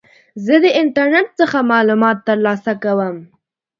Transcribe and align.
زه 0.45 0.55
د 0.63 0.65
انټرنیټ 0.81 1.27
څخه 1.39 1.57
معلومات 1.71 2.17
ترلاسه 2.29 2.73
کوم. 2.83 3.15